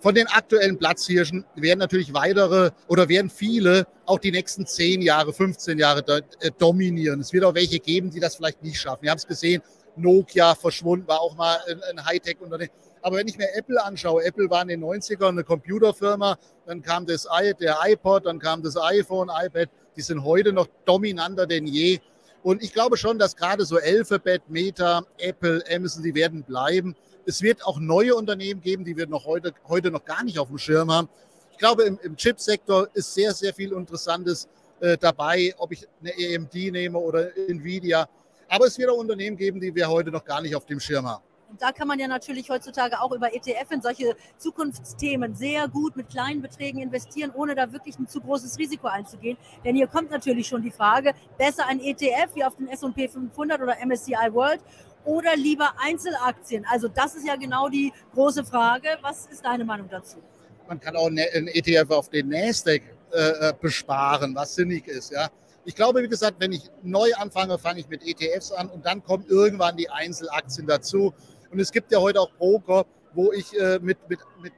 Von 0.00 0.16
den 0.16 0.26
aktuellen 0.26 0.76
Platzhirschen 0.76 1.44
werden 1.54 1.78
natürlich 1.78 2.12
weitere 2.12 2.72
oder 2.88 3.08
werden 3.08 3.30
viele 3.30 3.86
auch 4.04 4.18
die 4.18 4.32
nächsten 4.32 4.66
10 4.66 5.00
Jahre, 5.00 5.32
15 5.32 5.78
Jahre 5.78 6.24
äh, 6.40 6.50
dominieren. 6.58 7.20
Es 7.20 7.32
wird 7.32 7.44
auch 7.44 7.54
welche 7.54 7.78
geben, 7.78 8.10
die 8.10 8.18
das 8.18 8.34
vielleicht 8.34 8.64
nicht 8.64 8.80
schaffen. 8.80 9.02
Wir 9.02 9.12
haben 9.12 9.18
es 9.18 9.28
gesehen, 9.28 9.62
Nokia 9.94 10.56
verschwunden, 10.56 11.06
war 11.06 11.20
auch 11.20 11.36
mal 11.36 11.56
ein 11.88 12.04
Hightech-Unternehmen. 12.04 12.72
Aber 13.04 13.18
wenn 13.18 13.28
ich 13.28 13.36
mir 13.36 13.54
Apple 13.54 13.84
anschaue, 13.84 14.24
Apple 14.24 14.48
war 14.48 14.62
in 14.62 14.68
den 14.68 14.82
90ern 14.82 15.28
eine 15.28 15.44
Computerfirma, 15.44 16.38
dann 16.64 16.80
kam 16.80 17.04
das 17.04 17.26
I, 17.26 17.52
der 17.52 17.76
iPod, 17.84 18.24
dann 18.24 18.38
kam 18.38 18.62
das 18.62 18.78
iPhone, 18.78 19.28
iPad, 19.28 19.68
die 19.94 20.00
sind 20.00 20.24
heute 20.24 20.54
noch 20.54 20.66
dominanter 20.86 21.46
denn 21.46 21.66
je. 21.66 22.00
Und 22.42 22.62
ich 22.62 22.72
glaube 22.72 22.96
schon, 22.96 23.18
dass 23.18 23.36
gerade 23.36 23.66
so 23.66 23.76
Alphabet, 23.76 24.48
Meta, 24.48 25.04
Apple, 25.18 25.62
Amazon, 25.70 26.02
die 26.02 26.14
werden 26.14 26.44
bleiben. 26.44 26.96
Es 27.26 27.42
wird 27.42 27.62
auch 27.66 27.78
neue 27.78 28.14
Unternehmen 28.14 28.62
geben, 28.62 28.86
die 28.86 28.96
wir 28.96 29.06
noch 29.06 29.26
heute, 29.26 29.52
heute 29.68 29.90
noch 29.90 30.06
gar 30.06 30.24
nicht 30.24 30.38
auf 30.38 30.48
dem 30.48 30.56
Schirm 30.56 30.90
haben. 30.90 31.10
Ich 31.52 31.58
glaube, 31.58 31.82
im, 31.82 31.98
im 32.02 32.16
Chipsektor 32.16 32.88
ist 32.94 33.12
sehr, 33.12 33.34
sehr 33.34 33.52
viel 33.52 33.72
Interessantes 33.72 34.48
äh, 34.80 34.96
dabei, 34.96 35.54
ob 35.58 35.72
ich 35.72 35.86
eine 36.00 36.38
AMD 36.38 36.54
nehme 36.54 36.98
oder 36.98 37.36
Nvidia. 37.36 38.08
Aber 38.48 38.64
es 38.64 38.78
wird 38.78 38.88
auch 38.88 38.96
Unternehmen 38.96 39.36
geben, 39.36 39.60
die 39.60 39.74
wir 39.74 39.90
heute 39.90 40.10
noch 40.10 40.24
gar 40.24 40.40
nicht 40.40 40.56
auf 40.56 40.64
dem 40.64 40.80
Schirm 40.80 41.06
haben. 41.06 41.22
Da 41.58 41.72
kann 41.72 41.88
man 41.88 41.98
ja 41.98 42.08
natürlich 42.08 42.50
heutzutage 42.50 43.00
auch 43.00 43.12
über 43.12 43.34
ETF 43.34 43.70
in 43.70 43.82
solche 43.82 44.16
Zukunftsthemen 44.38 45.34
sehr 45.34 45.68
gut 45.68 45.96
mit 45.96 46.08
kleinen 46.08 46.42
Beträgen 46.42 46.80
investieren, 46.80 47.32
ohne 47.34 47.54
da 47.54 47.72
wirklich 47.72 47.98
ein 47.98 48.06
zu 48.06 48.20
großes 48.20 48.58
Risiko 48.58 48.88
einzugehen. 48.88 49.36
Denn 49.64 49.76
hier 49.76 49.86
kommt 49.86 50.10
natürlich 50.10 50.46
schon 50.48 50.62
die 50.62 50.70
Frage, 50.70 51.14
besser 51.38 51.66
ein 51.66 51.80
ETF 51.80 52.34
wie 52.34 52.44
auf 52.44 52.56
den 52.56 52.68
S&P 52.68 53.08
500 53.08 53.60
oder 53.60 53.76
MSCI 53.84 54.32
World 54.32 54.60
oder 55.04 55.36
lieber 55.36 55.72
Einzelaktien? 55.78 56.66
Also 56.70 56.88
das 56.88 57.14
ist 57.14 57.26
ja 57.26 57.36
genau 57.36 57.68
die 57.68 57.92
große 58.14 58.44
Frage. 58.44 58.88
Was 59.02 59.26
ist 59.26 59.44
deine 59.44 59.64
Meinung 59.64 59.88
dazu? 59.88 60.18
Man 60.66 60.80
kann 60.80 60.96
auch 60.96 61.10
ne-, 61.10 61.28
ein 61.34 61.48
ETF 61.48 61.90
auf 61.90 62.08
den 62.08 62.28
Nasdaq 62.28 62.82
äh, 63.12 63.48
äh, 63.50 63.54
besparen, 63.60 64.34
was 64.34 64.54
sinnig 64.54 64.88
ist. 64.88 65.12
Ja. 65.12 65.28
Ich 65.66 65.74
glaube, 65.74 66.02
wie 66.02 66.08
gesagt, 66.08 66.36
wenn 66.40 66.52
ich 66.52 66.70
neu 66.82 67.12
anfange, 67.16 67.58
fange 67.58 67.80
ich 67.80 67.88
mit 67.88 68.02
ETFs 68.06 68.52
an 68.52 68.68
und 68.68 68.84
dann 68.84 69.02
kommen 69.02 69.24
irgendwann 69.28 69.76
die 69.76 69.88
Einzelaktien 69.88 70.66
dazu. 70.66 71.14
Und 71.54 71.60
es 71.60 71.70
gibt 71.70 71.92
ja 71.92 72.00
heute 72.00 72.20
auch 72.20 72.32
Broker, 72.32 72.84
wo 73.12 73.30
ich 73.30 73.56
äh, 73.56 73.78
mit, 73.80 73.96
mit, 74.10 74.18
mit 74.42 74.52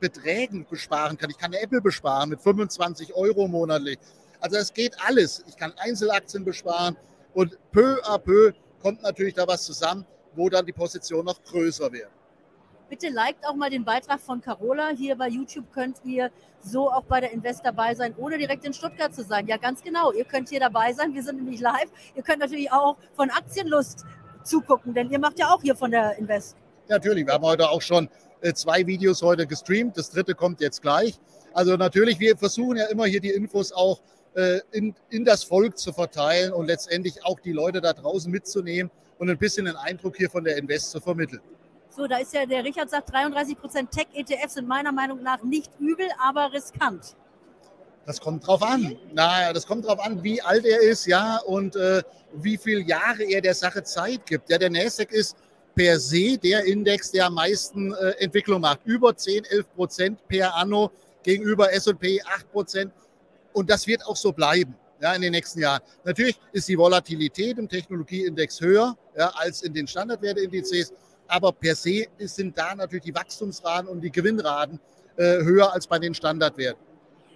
Beträgen 0.00 0.66
besparen 0.68 1.16
kann. 1.16 1.30
Ich 1.30 1.38
kann 1.38 1.52
Apple 1.52 1.80
besparen 1.80 2.30
mit 2.30 2.40
25 2.40 3.14
Euro 3.14 3.46
monatlich. 3.46 3.98
Also 4.40 4.56
es 4.56 4.72
geht 4.74 4.96
alles. 5.06 5.44
Ich 5.46 5.56
kann 5.56 5.72
Einzelaktien 5.76 6.44
besparen 6.44 6.96
und 7.34 7.56
peu 7.70 8.02
à 8.02 8.18
peu 8.18 8.52
kommt 8.82 9.00
natürlich 9.02 9.34
da 9.34 9.46
was 9.46 9.62
zusammen, 9.62 10.04
wo 10.34 10.48
dann 10.48 10.66
die 10.66 10.72
Position 10.72 11.24
noch 11.24 11.40
größer 11.44 11.92
wird. 11.92 12.10
Bitte 12.88 13.10
liked 13.10 13.46
auch 13.46 13.54
mal 13.54 13.70
den 13.70 13.84
Beitrag 13.84 14.18
von 14.18 14.40
Carola. 14.40 14.88
Hier 14.88 15.14
bei 15.14 15.28
YouTube 15.28 15.72
könnt 15.72 15.98
ihr 16.04 16.32
so 16.60 16.90
auch 16.90 17.04
bei 17.04 17.20
der 17.20 17.30
Invest 17.30 17.60
dabei 17.64 17.94
sein, 17.94 18.12
ohne 18.16 18.38
direkt 18.38 18.64
in 18.64 18.72
Stuttgart 18.72 19.14
zu 19.14 19.22
sein. 19.22 19.46
Ja, 19.46 19.56
ganz 19.56 19.84
genau. 19.84 20.10
Ihr 20.10 20.24
könnt 20.24 20.48
hier 20.48 20.58
dabei 20.58 20.92
sein. 20.94 21.14
Wir 21.14 21.22
sind 21.22 21.36
nämlich 21.36 21.60
live. 21.60 21.92
Ihr 22.16 22.24
könnt 22.24 22.40
natürlich 22.40 22.72
auch 22.72 22.96
von 23.14 23.30
Aktienlust 23.30 24.04
zugucken, 24.48 24.94
denn 24.94 25.10
ihr 25.10 25.18
macht 25.18 25.38
ja 25.38 25.48
auch 25.48 25.62
hier 25.62 25.76
von 25.76 25.90
der 25.90 26.16
Invest. 26.18 26.56
Natürlich, 26.88 27.26
wir 27.26 27.34
haben 27.34 27.44
heute 27.44 27.68
auch 27.68 27.82
schon 27.82 28.08
äh, 28.40 28.52
zwei 28.54 28.86
Videos 28.86 29.22
heute 29.22 29.46
gestreamt. 29.46 29.96
Das 29.96 30.10
dritte 30.10 30.34
kommt 30.34 30.60
jetzt 30.60 30.80
gleich. 30.82 31.18
Also 31.52 31.76
natürlich, 31.76 32.18
wir 32.18 32.36
versuchen 32.36 32.76
ja 32.76 32.86
immer 32.86 33.06
hier 33.06 33.20
die 33.20 33.30
Infos 33.30 33.72
auch 33.72 34.00
äh, 34.34 34.60
in, 34.72 34.94
in 35.10 35.24
das 35.24 35.44
Volk 35.44 35.76
zu 35.78 35.92
verteilen 35.92 36.52
und 36.52 36.66
letztendlich 36.66 37.24
auch 37.24 37.40
die 37.40 37.52
Leute 37.52 37.80
da 37.80 37.92
draußen 37.92 38.30
mitzunehmen 38.30 38.90
und 39.18 39.28
ein 39.28 39.38
bisschen 39.38 39.66
den 39.66 39.76
Eindruck 39.76 40.16
hier 40.16 40.30
von 40.30 40.44
der 40.44 40.56
Invest 40.56 40.90
zu 40.90 41.00
vermitteln. 41.00 41.40
So, 41.90 42.06
da 42.06 42.18
ist 42.18 42.32
ja 42.32 42.46
der 42.46 42.64
Richard 42.64 42.90
sagt, 42.90 43.12
33 43.12 43.58
Prozent 43.58 43.90
Tech-ETFs 43.90 44.54
sind 44.54 44.68
meiner 44.68 44.92
Meinung 44.92 45.22
nach 45.22 45.42
nicht 45.42 45.72
übel, 45.80 46.06
aber 46.22 46.52
riskant. 46.52 47.16
Das 48.08 48.22
kommt 48.22 48.46
drauf 48.46 48.62
an. 48.62 48.96
Na, 49.12 49.52
das 49.52 49.66
kommt 49.66 49.84
drauf 49.84 50.00
an, 50.00 50.24
wie 50.24 50.40
alt 50.40 50.64
er 50.64 50.80
ist, 50.80 51.04
ja, 51.04 51.40
und 51.44 51.76
äh, 51.76 52.02
wie 52.32 52.56
viele 52.56 52.80
Jahre 52.80 53.22
er 53.22 53.42
der 53.42 53.52
Sache 53.52 53.82
Zeit 53.82 54.24
gibt. 54.24 54.48
Ja, 54.48 54.56
der 54.56 54.70
Nasdaq 54.70 55.12
ist 55.12 55.36
per 55.74 56.00
se 56.00 56.38
der 56.38 56.64
Index, 56.64 57.10
der 57.10 57.26
am 57.26 57.34
meisten 57.34 57.92
äh, 57.92 58.12
Entwicklung 58.20 58.62
macht. 58.62 58.80
Über 58.86 59.14
10, 59.14 59.44
11 59.44 59.74
Prozent 59.74 60.26
per 60.26 60.54
anno 60.54 60.90
gegenüber 61.22 61.70
S&P 61.70 62.22
8 62.22 62.50
Prozent. 62.50 62.92
Und 63.52 63.68
das 63.68 63.86
wird 63.86 64.02
auch 64.06 64.16
so 64.16 64.32
bleiben 64.32 64.74
ja, 65.02 65.12
in 65.12 65.20
den 65.20 65.32
nächsten 65.32 65.60
Jahren. 65.60 65.82
Natürlich 66.04 66.40
ist 66.52 66.66
die 66.66 66.78
Volatilität 66.78 67.58
im 67.58 67.68
Technologieindex 67.68 68.58
höher 68.62 68.96
ja, 69.18 69.30
als 69.34 69.60
in 69.60 69.74
den 69.74 69.86
Standardwerteindizes, 69.86 70.94
aber 71.26 71.52
per 71.52 71.74
se 71.74 72.06
sind 72.20 72.56
da 72.56 72.74
natürlich 72.74 73.04
die 73.04 73.14
Wachstumsraten 73.14 73.86
und 73.86 74.00
die 74.00 74.10
Gewinnraten 74.10 74.80
äh, 75.16 75.42
höher 75.42 75.70
als 75.70 75.86
bei 75.86 75.98
den 75.98 76.14
Standardwerten. 76.14 76.87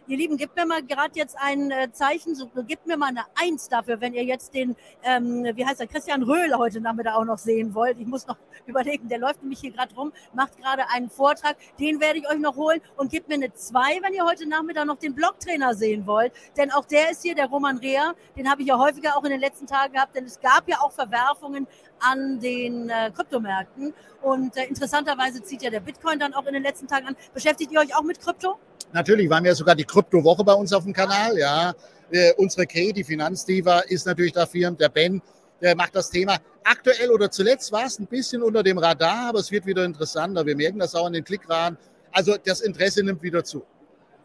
Ihr 0.08 0.16
Lieben, 0.16 0.36
gebt 0.36 0.56
mir 0.56 0.66
mal 0.66 0.82
gerade 0.82 1.12
jetzt 1.14 1.36
ein 1.40 1.70
äh, 1.70 1.92
Zeichen, 1.92 2.34
so, 2.34 2.48
gebt 2.66 2.86
mir 2.88 2.96
mal 2.96 3.10
eine 3.10 3.22
Eins 3.40 3.68
dafür, 3.68 4.00
wenn 4.00 4.14
ihr 4.14 4.24
jetzt 4.24 4.52
den, 4.52 4.74
ähm, 5.04 5.44
wie 5.54 5.64
heißt 5.64 5.80
er, 5.80 5.86
Christian 5.86 6.24
Röhl 6.24 6.52
heute 6.56 6.80
Nachmittag 6.80 7.14
auch 7.14 7.24
noch 7.24 7.38
sehen 7.38 7.72
wollt. 7.72 8.00
Ich 8.00 8.06
muss 8.06 8.26
noch 8.26 8.36
überlegen, 8.66 9.08
der 9.08 9.18
läuft 9.18 9.42
nämlich 9.42 9.60
hier 9.60 9.70
gerade 9.70 9.94
rum, 9.94 10.12
macht 10.34 10.58
gerade 10.58 10.88
einen 10.88 11.08
Vortrag, 11.08 11.56
den 11.78 12.00
werde 12.00 12.18
ich 12.18 12.28
euch 12.28 12.40
noch 12.40 12.56
holen 12.56 12.80
und 12.96 13.12
gebt 13.12 13.28
mir 13.28 13.34
eine 13.34 13.52
Zwei, 13.52 14.00
wenn 14.02 14.12
ihr 14.12 14.24
heute 14.24 14.48
Nachmittag 14.48 14.86
noch 14.86 14.98
den 14.98 15.14
Blogtrainer 15.14 15.74
sehen 15.74 16.04
wollt. 16.04 16.32
Denn 16.56 16.72
auch 16.72 16.84
der 16.84 17.12
ist 17.12 17.22
hier, 17.22 17.36
der 17.36 17.46
Roman 17.46 17.78
Rea, 17.78 18.12
den 18.36 18.50
habe 18.50 18.62
ich 18.62 18.68
ja 18.68 18.78
häufiger 18.78 19.16
auch 19.16 19.22
in 19.22 19.30
den 19.30 19.40
letzten 19.40 19.68
Tagen 19.68 19.92
gehabt, 19.92 20.16
denn 20.16 20.24
es 20.24 20.40
gab 20.40 20.68
ja 20.68 20.80
auch 20.80 20.90
Verwerfungen 20.90 21.68
an 22.00 22.40
den 22.40 22.90
äh, 22.90 23.12
Kryptomärkten. 23.14 23.94
Und 24.20 24.56
äh, 24.56 24.64
interessanterweise 24.64 25.42
zieht 25.42 25.62
ja 25.62 25.70
der 25.70 25.80
Bitcoin 25.80 26.18
dann 26.18 26.34
auch 26.34 26.46
in 26.46 26.54
den 26.54 26.62
letzten 26.64 26.88
Tagen 26.88 27.06
an. 27.06 27.16
Beschäftigt 27.34 27.70
ihr 27.70 27.80
euch 27.80 27.96
auch 27.96 28.02
mit 28.02 28.20
Krypto? 28.20 28.58
Natürlich, 28.92 29.28
wir 29.28 29.36
haben 29.36 29.46
ja 29.46 29.54
sogar 29.54 29.74
die 29.74 29.84
Kryptowoche 29.84 30.44
bei 30.44 30.52
uns 30.52 30.72
auf 30.72 30.84
dem 30.84 30.92
Kanal. 30.92 31.38
Ja, 31.38 31.74
äh, 32.10 32.32
unsere 32.36 32.66
Kay, 32.66 32.92
die 32.92 33.04
Finanzdiva, 33.04 33.80
ist 33.80 34.06
natürlich 34.06 34.32
dafür. 34.32 34.70
Der 34.72 34.88
Ben, 34.90 35.22
der 35.60 35.74
macht 35.76 35.96
das 35.96 36.10
Thema. 36.10 36.38
Aktuell 36.64 37.10
oder 37.10 37.30
zuletzt 37.30 37.72
war 37.72 37.86
es 37.86 37.98
ein 37.98 38.06
bisschen 38.06 38.42
unter 38.42 38.62
dem 38.62 38.78
Radar, 38.78 39.30
aber 39.30 39.38
es 39.38 39.50
wird 39.50 39.64
wieder 39.64 39.84
interessanter. 39.84 40.44
Wir 40.44 40.56
merken 40.56 40.78
das 40.78 40.94
auch 40.94 41.06
an 41.06 41.14
den 41.14 41.24
Klickraten. 41.24 41.78
Also 42.12 42.36
das 42.44 42.60
Interesse 42.60 43.02
nimmt 43.02 43.22
wieder 43.22 43.42
zu. 43.42 43.64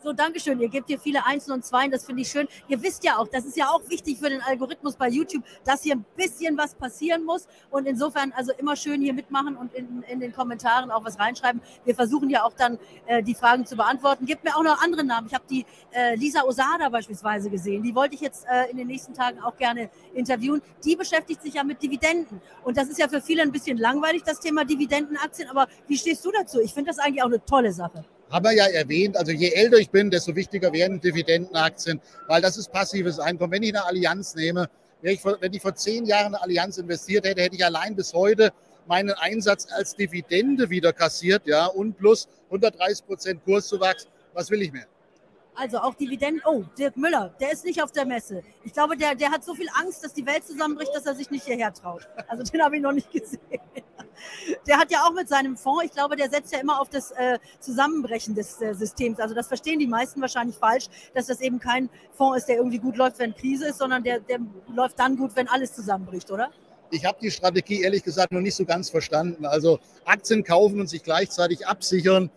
So, 0.08 0.14
Dankeschön. 0.14 0.62
Ihr 0.62 0.70
gebt 0.70 0.88
hier 0.88 1.00
viele 1.00 1.26
Einsen 1.26 1.52
und 1.52 1.66
Zweien, 1.66 1.92
das 1.92 2.06
finde 2.06 2.22
ich 2.22 2.30
schön. 2.30 2.48
Ihr 2.70 2.82
wisst 2.82 3.04
ja 3.04 3.18
auch, 3.18 3.28
das 3.28 3.44
ist 3.44 3.58
ja 3.58 3.68
auch 3.68 3.82
wichtig 3.90 4.20
für 4.20 4.30
den 4.30 4.42
Algorithmus 4.42 4.96
bei 4.96 5.10
YouTube, 5.10 5.44
dass 5.66 5.84
hier 5.84 5.96
ein 5.96 6.06
bisschen 6.16 6.58
was 6.58 6.76
passieren 6.76 7.26
muss. 7.26 7.46
Und 7.72 7.86
insofern 7.88 8.32
also 8.32 8.54
immer 8.54 8.78
schön 8.78 9.02
hier 9.02 9.12
mitmachen 9.12 9.58
und 9.58 9.74
in, 9.74 10.04
in 10.04 10.22
den 10.22 10.32
Kommentaren 10.32 10.92
auch 10.92 11.04
was 11.04 11.20
reinschreiben. 11.20 11.60
Wir 11.84 11.94
versuchen 11.94 12.30
ja 12.30 12.44
auch 12.46 12.54
dann 12.54 12.80
äh, 13.06 13.22
die 13.22 13.36
Fragen 13.36 13.66
zu 13.66 13.76
beantworten. 13.76 14.26
Gebt 14.26 14.46
mir 14.46 14.56
auch 14.56 14.64
noch 14.64 14.82
andere 14.82 15.04
Namen. 15.04 15.28
Ich 15.28 15.34
habe 15.34 15.44
die 15.50 15.66
äh, 15.92 16.16
Lisa 16.16 16.44
Osada 16.44 16.88
beispielsweise 16.88 17.50
gesehen. 17.50 17.84
Die 17.84 17.94
wollte 17.94 18.16
ich 18.16 18.22
jetzt 18.22 18.46
äh, 18.50 18.72
in 18.72 18.78
den 18.78 18.88
nächsten 18.88 19.14
Tagen 19.14 19.42
auch 19.42 19.58
gerne 19.58 19.90
interviewen. 20.14 20.62
Die 20.86 20.96
beschäftigt 20.96 21.42
sich 21.42 21.56
ja 21.56 21.66
mit 21.66 21.84
Dividenden. 21.84 22.40
Und 22.64 22.78
das 22.78 22.88
ist 22.88 22.98
ja 22.98 23.10
für 23.10 23.20
viele 23.20 23.42
ein 23.42 23.52
bisschen 23.52 23.78
langweilig, 23.78 24.24
das 24.24 24.40
Thema 24.40 24.64
Dividendenaktien. 24.64 25.50
Aber 25.50 25.68
wie 25.86 25.98
stehst 25.98 26.24
du 26.24 26.32
dazu? 26.32 26.62
Ich 26.62 26.74
finde 26.74 26.92
das 26.92 26.98
eigentlich 26.98 27.24
auch 27.24 27.28
eine 27.28 27.44
tolle 27.44 27.74
Sache 27.74 28.06
haben 28.30 28.46
wir 28.46 28.54
ja 28.54 28.66
erwähnt, 28.66 29.18
also 29.18 29.32
je 29.32 29.52
älter 29.52 29.78
ich 29.78 29.90
bin, 29.90 30.10
desto 30.12 30.36
wichtiger 30.36 30.74
werden 30.74 31.00
Dividendenaktien, 31.00 32.02
weil 32.28 32.42
das 32.42 32.58
ist 32.58 32.72
passives 32.72 33.20
Einkommen. 33.20 33.52
Wenn 33.52 33.64
ich 33.64 33.76
eine 33.76 33.86
Allianz 33.86 34.36
nehme, 34.36 34.70
wenn 35.02 35.14
ich, 35.14 35.22
vor, 35.22 35.38
wenn 35.40 35.54
ich 35.54 35.62
vor 35.62 35.76
zehn 35.76 36.06
Jahren 36.06 36.36
eine 36.36 36.42
Allianz 36.42 36.78
investiert 36.78 37.26
hätte, 37.26 37.42
hätte 37.42 37.56
ich 37.56 37.66
allein 37.66 37.96
bis 37.96 38.14
heute 38.14 38.52
meinen 38.88 39.12
Einsatz 39.12 39.68
als 39.72 39.96
Dividende 39.96 40.70
wieder 40.70 40.94
kassiert, 40.94 41.46
ja, 41.46 41.66
und 41.66 41.98
plus 41.98 42.28
130 42.46 43.06
Prozent 43.06 43.44
Kurszuwachs. 43.44 44.08
Was 44.34 44.50
will 44.50 44.62
ich 44.62 44.72
mehr? 44.72 44.88
Also 45.58 45.80
auch 45.80 45.96
Dividenden. 45.96 46.44
Oh, 46.46 46.64
Dirk 46.78 46.96
Müller, 46.98 47.34
der 47.40 47.52
ist 47.52 47.66
nicht 47.66 47.82
auf 47.82 47.92
der 47.92 48.06
Messe. 48.06 48.44
Ich 48.64 48.74
glaube, 48.74 48.96
der, 48.96 49.16
der 49.16 49.32
hat 49.32 49.44
so 49.44 49.56
viel 49.56 49.68
Angst, 49.82 50.04
dass 50.04 50.14
die 50.14 50.26
Welt 50.26 50.46
zusammenbricht, 50.46 50.94
dass 50.94 51.08
er 51.08 51.16
sich 51.16 51.32
nicht 51.32 51.46
hierher 51.46 51.74
traut. 51.74 52.08
Also 52.28 52.44
den 52.44 52.62
habe 52.62 52.76
ich 52.76 52.82
noch 52.84 52.92
nicht 52.92 53.12
gesehen. 53.12 53.42
Der 54.68 54.78
hat 54.78 54.92
ja 54.92 55.04
auch 55.04 55.14
mit 55.14 55.28
seinem 55.28 55.58
Fonds, 55.58 55.86
ich 55.86 55.92
glaube, 55.92 56.16
der 56.16 56.30
setzt 56.30 56.54
ja 56.54 56.60
immer 56.60 56.80
auf 56.80 56.90
das 56.90 57.10
äh, 57.12 57.40
Zusammenbrechen 57.60 58.36
des 58.36 58.62
äh, 58.62 58.76
Systems. 58.76 59.20
Also 59.20 59.34
das 59.34 59.48
verstehen 59.48 59.80
die 59.80 59.88
meisten 59.88 60.22
wahrscheinlich 60.22 60.56
falsch, 60.58 60.90
dass 61.16 61.26
das 61.26 61.42
eben 61.42 61.60
kein 61.60 61.90
Fonds 62.14 62.38
ist, 62.38 62.46
der 62.50 62.58
irgendwie 62.58 62.80
gut 62.80 62.96
läuft, 62.96 63.18
wenn 63.18 63.34
Krise 63.34 63.70
ist, 63.70 63.80
sondern 63.80 64.04
der, 64.04 64.20
der 64.20 64.40
läuft 64.74 65.00
dann 65.00 65.18
gut, 65.18 65.36
wenn 65.36 65.48
alles 65.48 65.74
zusammenbricht, 65.74 66.30
oder? 66.30 66.52
Ich 66.92 67.04
habe 67.04 67.18
die 67.20 67.32
Strategie 67.32 67.82
ehrlich 67.82 68.04
gesagt 68.04 68.32
noch 68.32 68.42
nicht 68.42 68.56
so 68.56 68.64
ganz 68.64 68.92
verstanden. 68.92 69.46
Also 69.46 69.80
Aktien 70.06 70.44
kaufen 70.44 70.80
und 70.80 70.88
sich 70.88 71.02
gleichzeitig 71.02 71.68
absichern, 71.68 72.30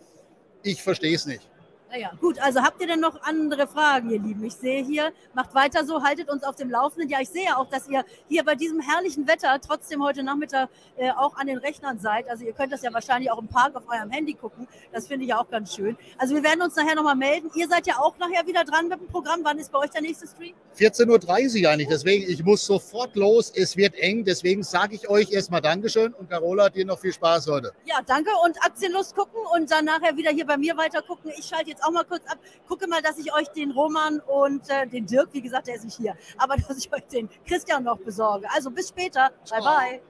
ich 0.63 0.83
verstehe 0.83 1.15
es 1.15 1.27
nicht. 1.27 1.50
Naja, 1.91 2.13
gut, 2.21 2.39
also 2.39 2.63
habt 2.63 2.81
ihr 2.81 2.87
denn 2.87 3.01
noch 3.01 3.21
andere 3.23 3.67
Fragen, 3.67 4.11
ihr 4.11 4.21
Lieben? 4.21 4.45
Ich 4.45 4.55
sehe 4.55 4.85
hier, 4.85 5.13
macht 5.35 5.57
weiter 5.57 5.85
so, 5.85 6.05
haltet 6.05 6.31
uns 6.31 6.45
auf 6.45 6.55
dem 6.55 6.71
Laufenden. 6.71 7.09
Ja, 7.09 7.19
ich 7.21 7.31
sehe 7.31 7.57
auch, 7.57 7.69
dass 7.69 7.89
ihr 7.89 8.05
hier 8.29 8.45
bei 8.45 8.55
diesem 8.55 8.81
herrlichen 8.81 9.27
Wetter 9.27 9.61
trotzdem 9.61 10.01
heute 10.01 10.23
Nachmittag 10.23 10.69
äh, 10.97 11.11
auch 11.11 11.37
an 11.37 11.49
den 11.49 11.59
Rechnern 11.59 11.99
seid. 11.99 12.31
Also 12.31 12.45
ihr 12.45 12.53
könnt 12.53 12.73
das 12.73 12.83
ja 12.83 12.95
wahrscheinlich 12.95 13.33
auch 13.33 13.41
im 13.41 13.49
Park 13.49 13.75
auf 13.75 13.83
eurem 13.89 14.09
Handy 14.11 14.35
gucken. 14.35 14.69
Das 14.93 15.09
finde 15.09 15.25
ich 15.25 15.31
ja 15.31 15.41
auch 15.41 15.51
ganz 15.51 15.75
schön. 15.75 15.97
Also 16.17 16.37
wir 16.37 16.45
werden 16.45 16.63
uns 16.63 16.77
nachher 16.77 16.95
nochmal 16.95 17.17
melden. 17.17 17.51
Ihr 17.57 17.67
seid 17.67 17.89
ja 17.89 17.99
auch 17.99 18.17
nachher 18.19 18.47
wieder 18.47 18.63
dran 18.63 18.87
mit 18.87 19.01
dem 19.01 19.09
Programm. 19.09 19.41
Wann 19.43 19.59
ist 19.59 19.73
bei 19.73 19.81
euch 19.81 19.91
der 19.91 20.03
nächste 20.03 20.29
Stream? 20.29 20.55
14.30 20.79 21.65
Uhr 21.65 21.71
eigentlich. 21.71 21.89
Deswegen, 21.89 22.31
ich 22.31 22.45
muss 22.45 22.65
sofort 22.65 23.17
los. 23.17 23.51
Es 23.51 23.77
wird 23.77 23.97
eng. 23.97 24.25
Deswegen 24.25 24.63
sage 24.63 24.95
ich 24.95 25.09
euch 25.09 25.33
erstmal 25.33 25.61
Dankeschön 25.61 26.15
und 26.15 26.31
Carola, 26.31 26.69
dir 26.69 26.85
noch 26.85 27.01
viel 27.01 27.13
Spaß 27.13 27.49
heute. 27.49 27.73
Ja, 27.85 27.97
danke 28.07 28.31
und 28.45 28.57
Aktienlust 28.65 29.17
gucken 29.17 29.41
und 29.53 29.69
dann 29.73 29.87
nachher 29.87 30.17
wieder 30.17 30.31
hier 30.31 30.47
bei 30.47 30.57
mir 30.57 30.77
weiter 30.77 31.03
gucken. 31.03 31.33
Ich 31.37 31.47
schalte 31.47 31.71
jetzt 31.71 31.80
jetzt 31.81 31.87
auch 31.87 31.93
mal 31.93 32.05
kurz 32.05 32.27
ab. 32.27 32.39
Gucke 32.69 32.87
mal, 32.87 33.03
dass 33.03 33.19
ich 33.19 33.33
euch 33.35 33.49
den 33.49 33.71
Roman 33.71 34.21
und 34.21 34.69
äh, 34.69 34.87
den 34.87 35.07
Dirk, 35.07 35.31
wie 35.33 35.43
gesagt, 35.43 35.67
der 35.67 35.77
ist 35.77 35.85
nicht 35.85 35.97
hier, 35.97 36.17
aber 36.39 36.57
dass 36.69 36.79
ich 36.79 36.93
euch 36.93 37.07
den 37.07 37.29
Christian 37.47 37.85
noch 37.85 37.99
besorge. 37.99 38.47
Also 38.55 38.71
bis 38.71 38.89
später. 38.89 39.31
Bye, 39.51 39.61
bye. 39.61 40.10